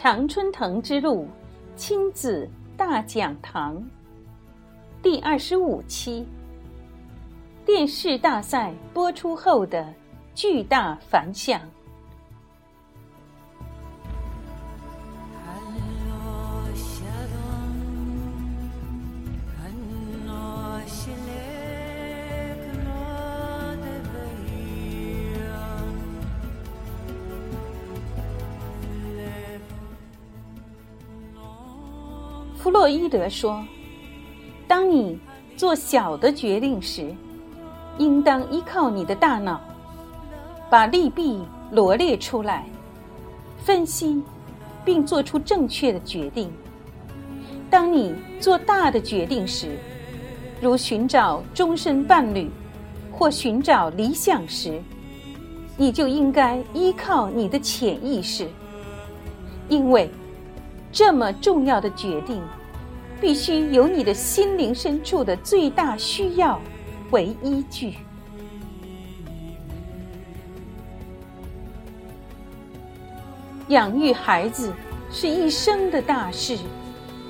[0.00, 1.26] 常春藤之路
[1.74, 3.84] 亲子大讲堂
[5.02, 6.24] 第二十五期：
[7.66, 9.92] 电视大赛播出后的
[10.36, 11.60] 巨大反响。
[32.68, 33.64] 弗洛伊德说
[34.68, 35.18] ：“当你
[35.56, 37.14] 做小的决定时，
[37.96, 39.58] 应当依靠你的大脑，
[40.68, 42.66] 把利弊罗列出来，
[43.64, 44.22] 分析，
[44.84, 46.52] 并做出正确的决定。
[47.70, 49.78] 当你做大的决定时，
[50.60, 52.50] 如寻找终身伴侣
[53.10, 54.78] 或寻找理想时，
[55.78, 58.46] 你就应该依靠你的潜意识，
[59.70, 60.10] 因为
[60.92, 62.42] 这么重要的决定。”
[63.20, 66.60] 必须有你的心灵深处的最大需要
[67.10, 67.94] 为依据。
[73.68, 74.72] 养育孩子
[75.10, 76.56] 是一生的大事，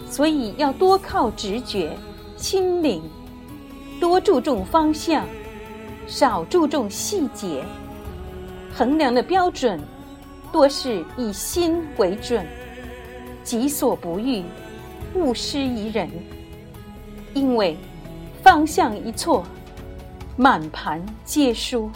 [0.09, 1.97] 所以要多靠直觉、
[2.37, 3.03] 心灵，
[3.99, 5.27] 多注重方向，
[6.07, 7.65] 少注重细节。
[8.73, 9.81] 衡量的标准
[10.53, 12.47] 多是以心为准，
[13.43, 14.45] 己所不欲。
[15.15, 16.09] 勿施于人，
[17.35, 17.77] 因为
[18.43, 19.45] 方向一错，
[20.37, 21.91] 满盘皆输。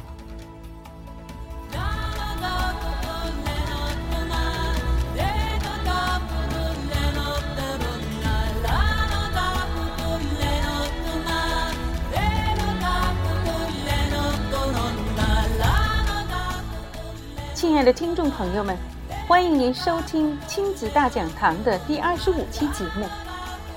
[17.54, 18.91] 亲爱的听众朋友们。
[19.28, 23.06] 欢迎您收听亲子大讲堂的第二十五期节目。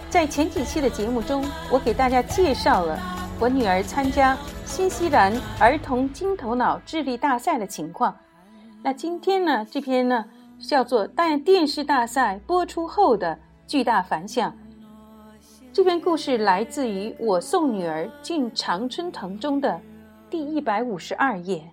[0.09, 3.00] 在前几期的节目中，我给大家介绍了
[3.39, 4.35] 我女儿参加
[4.66, 8.13] 新西兰儿童金头脑智力大赛的情况。
[8.81, 10.25] 那今天呢，这篇呢
[10.59, 14.53] 叫做“但电视大赛播出后的巨大反响”。
[15.72, 19.79] 这篇故事来自于《我送女儿进常春藤》中的
[20.29, 21.63] 第一百五十二页。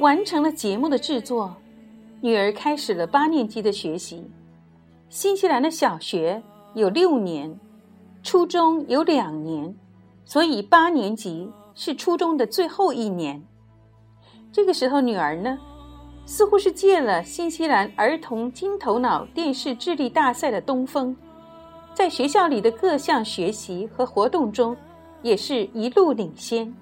[0.00, 1.54] 完成了节目的制作，
[2.22, 4.24] 女儿开始了八年级的学习。
[5.10, 7.54] 新西兰的小学有六年，
[8.22, 9.74] 初中有两年，
[10.24, 13.42] 所以八年级是初中的最后一年。
[14.50, 15.58] 这个时候，女儿呢，
[16.24, 21.14] 似乎是借了新西兰儿童金头脑电视智力大赛的东风，
[21.92, 24.74] 在学校里的各项学习和活动中，
[25.20, 26.74] 也是一路领先。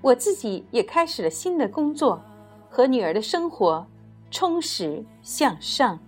[0.00, 2.20] 我自己也开始了新的工作，
[2.68, 3.86] 和女儿的生活
[4.30, 5.98] 充实向上。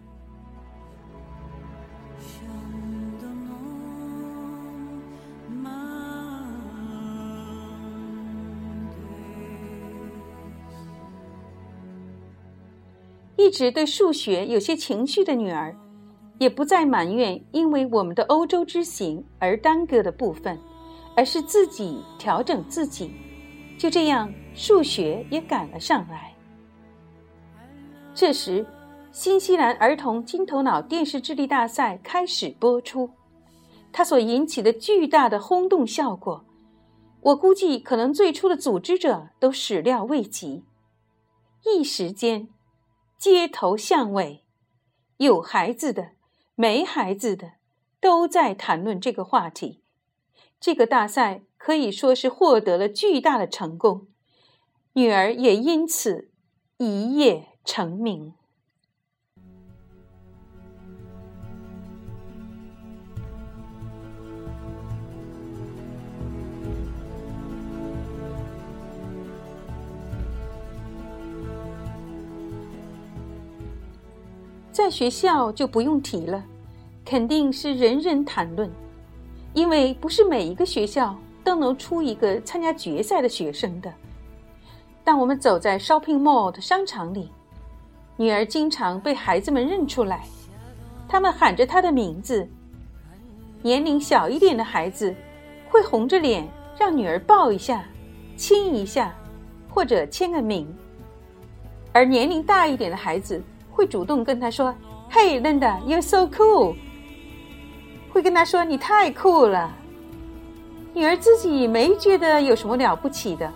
[13.36, 15.74] 一直对数学有些情绪的女儿，
[16.38, 20.58] 也不再埋怨因为我们的欧洲之行而耽搁的部分，
[21.16, 23.10] 而是自己调整自己。
[23.78, 26.34] 就这样，数学也赶了上来。
[28.12, 28.66] 这时，
[29.12, 33.10] 新西兰儿童金头脑电视智力大赛开始播出，
[33.92, 36.44] 它所引起的巨大的轰动效果，
[37.20, 40.64] 我估计可能最初的组织者都始料未及。
[41.64, 42.48] 一时间，
[43.16, 44.42] 街头巷尾，
[45.18, 46.10] 有孩子的、
[46.56, 47.52] 没孩子的，
[48.00, 49.84] 都在谈论这个话题。
[50.58, 51.42] 这个大赛。
[51.68, 54.06] 可以说是获得了巨大的成功，
[54.94, 56.30] 女儿也因此
[56.78, 58.32] 一夜成名。
[74.72, 76.42] 在学校就不用提了，
[77.04, 78.70] 肯定是人人谈论，
[79.52, 81.14] 因为不是每一个学校。
[81.48, 83.90] 都能出一个参加决赛的学生的。
[85.02, 87.32] 当我们走在 shopping mall 的商场里，
[88.18, 90.26] 女儿经常被孩子们认出来，
[91.08, 92.46] 他们喊着她的名字。
[93.62, 95.14] 年龄小一点的孩子
[95.70, 96.46] 会红着脸
[96.78, 97.82] 让女儿抱一下、
[98.36, 99.14] 亲一下，
[99.70, 100.66] 或者签个名；
[101.94, 104.74] 而年龄大一点的孩子会主动跟她说
[105.10, 106.76] ：“Hey Linda, you're so cool。”
[108.12, 109.74] 会跟他说：“你太酷了。”
[110.98, 113.48] 女儿自己没觉得有什么了不起的，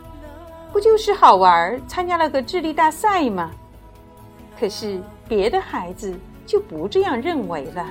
[0.73, 3.51] 不就是好玩，参加了个智力大赛吗？
[4.57, 6.15] 可是别的孩子
[6.47, 7.85] 就不这样认为了。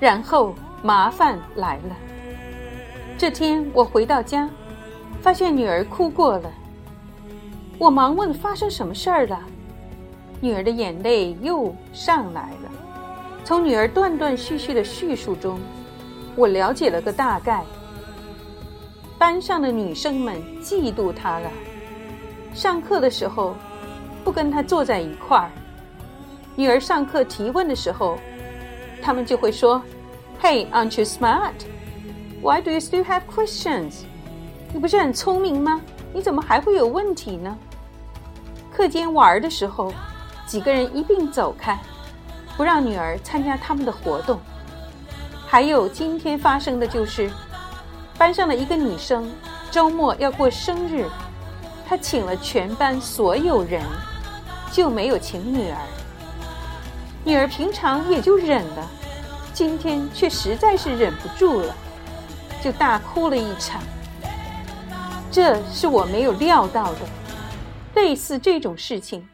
[0.00, 1.96] 然后麻烦来了。
[3.16, 4.50] 这天我回到家，
[5.20, 6.50] 发现女儿哭过了。
[7.78, 9.40] 我忙问发生什么事儿了，
[10.40, 12.70] 女儿的眼泪又上来了。
[13.44, 15.58] 从女儿断断续续的叙述中，
[16.36, 17.64] 我了解了个大概。
[19.18, 21.50] 班上的女生们嫉妒她了，
[22.54, 23.54] 上课的时候
[24.24, 25.50] 不跟她坐在一块儿。
[26.56, 28.18] 女儿上课提问的时候。
[29.04, 29.82] 他们就会说
[30.40, 31.54] ：“Hey, aren't you smart?
[32.40, 34.04] Why do you still have questions?
[34.74, 35.80] 你不是很聪明吗？
[36.14, 37.56] 你怎么还会有问题呢？”
[38.74, 39.92] 课间玩的时候，
[40.46, 41.78] 几个人一并走开，
[42.56, 44.40] 不让女儿参加他们的活动。
[45.46, 47.30] 还有今天发生的就是，
[48.16, 49.30] 班上的一个女生
[49.70, 51.06] 周末要过生日，
[51.86, 53.82] 她请了全班所有人，
[54.70, 55.76] 就没有请女儿。
[57.24, 58.90] 女儿平常也就忍了，
[59.52, 61.74] 今天却实在是忍不住了，
[62.64, 63.82] 就大哭了一场。
[65.32, 66.98] 这是我没有料到的。
[67.94, 69.26] 类似这种事情，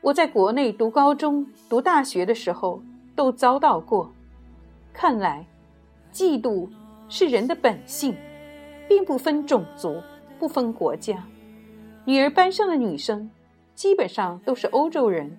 [0.00, 2.82] 我在国内读高中、读大学的时候
[3.14, 4.10] 都遭到过。
[4.90, 5.44] 看来，
[6.10, 6.66] 嫉妒
[7.10, 8.16] 是人的本性，
[8.88, 10.00] 并不分种族，
[10.38, 11.22] 不分国家。
[12.06, 13.30] 女儿班上的女生，
[13.74, 15.30] 基本上都是欧洲人。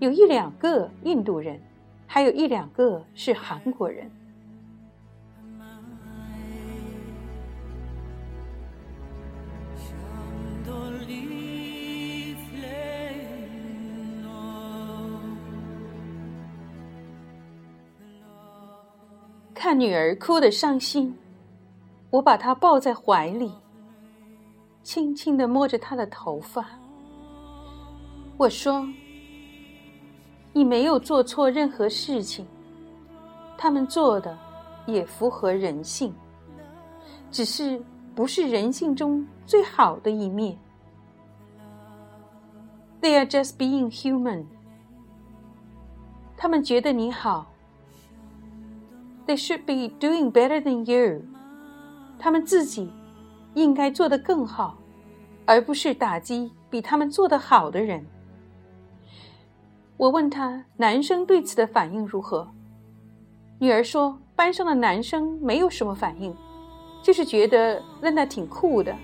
[0.00, 1.58] 有一两个印度人，
[2.06, 4.10] 还有一两个是韩国人。
[19.62, 21.14] 看女儿哭得伤心，
[22.08, 23.52] 我把她抱在怀里，
[24.82, 26.64] 轻轻的摸着她的头发，
[28.38, 28.88] 我说。
[30.54, 32.46] 你没有做错任何事情，
[33.58, 34.34] 他们做的
[34.86, 36.14] 也符合人性，
[37.30, 37.78] 只是
[38.14, 40.58] 不是人性中最好的一面。
[43.02, 44.46] They are just being human。
[46.34, 47.49] 他们觉得你好。
[49.26, 51.22] They should be doing better than you。
[52.18, 52.90] 他们自己
[53.54, 54.76] 应该做得更好，
[55.46, 58.04] 而不是打击比他们做得好的人。
[59.96, 62.48] 我问他，男生对此的反应如何？
[63.58, 66.34] 女儿说，班上的男生没有什么反应，
[67.02, 68.96] 就是觉得那那挺酷的。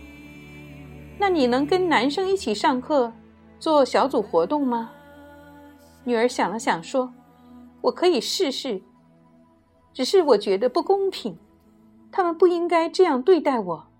[1.18, 3.12] 那你能跟男生一起上课，
[3.58, 4.90] 做小组活动吗？
[6.04, 7.12] 女儿想了想说
[7.82, 8.80] ：“我可以试试，
[9.96, 11.38] 只是我觉得不公平，
[12.12, 13.92] 他们不应该这样对待我。”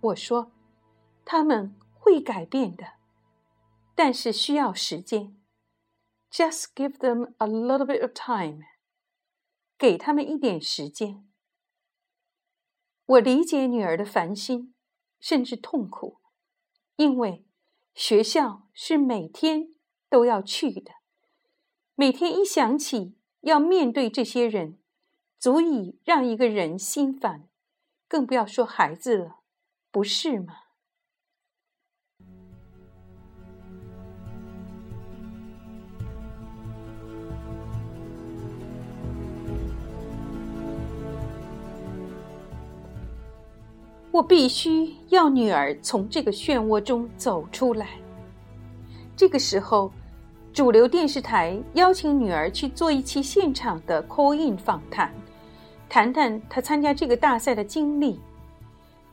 [0.00, 0.52] 我说
[1.22, 2.94] ：“他们会改变的，
[3.94, 5.36] 但是需要时间。”
[6.32, 8.62] Just give them a little bit of time，
[9.76, 11.28] 给他们一点时间。
[13.04, 14.74] 我理解女儿的烦心，
[15.18, 16.20] 甚至痛苦，
[16.96, 17.44] 因为
[17.92, 19.74] 学校是每天
[20.08, 20.92] 都要去的，
[21.94, 24.78] 每天一想起要面对这些人，
[25.38, 27.48] 足以让一个人心烦，
[28.06, 29.36] 更不要说孩子了，
[29.90, 30.54] 不是吗？
[44.12, 47.88] 我必须要女儿从这个漩涡中走出来。
[49.16, 49.90] 这个时候，
[50.52, 55.14] 主流电视台邀请女儿去做一期现场的 call-in 访谈，
[55.88, 58.18] 谈谈她参加这个大赛的经历。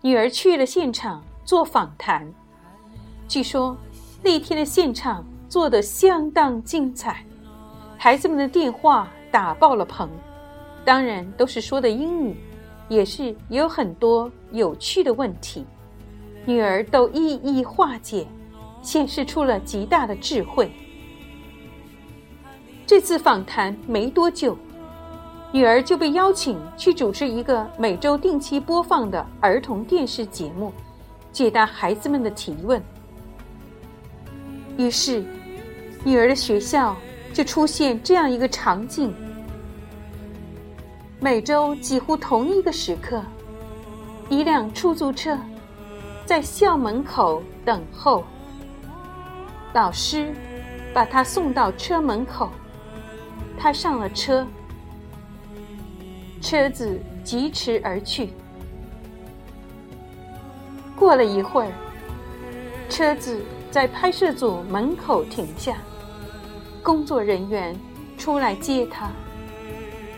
[0.02, 2.28] 女儿去了现场做访谈，
[3.28, 3.78] 据说
[4.24, 7.24] 那天的现场做得相当精彩，
[7.98, 10.10] 孩子们的电话打爆了棚，
[10.84, 12.36] 当然都是说的英语。
[12.90, 15.66] 也是有很多有趣的问题，
[16.46, 18.26] 女儿都一一化解，
[18.82, 20.72] 显示出了极大的智慧。
[22.88, 24.58] 这次访谈没多久，
[25.52, 30.72] 女儿就被邀请去主持一个每周定期播放的儿童电视节目，
[31.34, 32.82] 解答孩子们的提问。
[34.78, 35.22] 于是，
[36.06, 36.96] 女儿的学校
[37.34, 39.14] 就出现这样一个场景。
[41.20, 43.22] 每周几乎同一个时刻，
[44.30, 45.38] 一辆出租车
[46.26, 48.24] 在校门口等候。
[49.74, 50.34] 老师
[50.94, 52.50] 把他送到车门口，
[53.58, 54.46] 他上了车，
[56.42, 58.30] 车子疾驰而去。
[60.96, 61.72] 过了一会儿，
[62.90, 65.78] 车子在拍摄组门口停下，
[66.82, 67.76] 工作人员
[68.18, 69.10] 出来接他，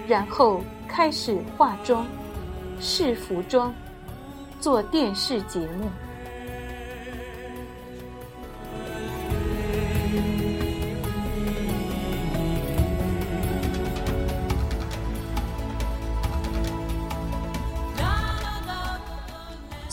[0.08, 2.06] 然后开始化妆、
[2.80, 3.74] 试服装。
[4.62, 5.90] 做电视节目。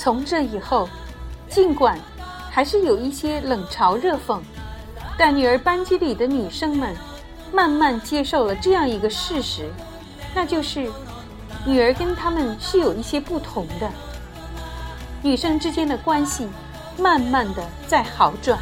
[0.06, 0.88] 从这以后，
[1.48, 1.98] 尽管
[2.48, 4.38] 还是有一些冷嘲热讽，
[5.18, 6.94] 但女儿班级里的女生们
[7.52, 9.68] 慢慢接受了这样一个事实，
[10.32, 10.88] 那就是
[11.64, 13.90] 女儿跟他们是有一些不同的。
[15.22, 16.46] 女生之间的关系，
[16.96, 18.56] 慢慢的在好转。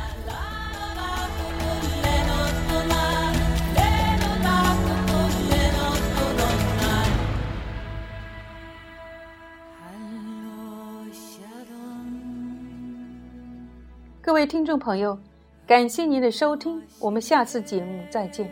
[14.25, 15.19] 各位听众朋友，
[15.67, 18.51] 感谢您的收听，我们下次节目再见。